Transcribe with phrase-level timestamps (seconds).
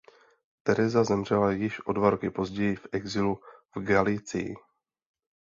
[0.63, 3.39] Tereza zemřela již o dva roky později v exilu
[3.75, 4.55] v Galicii.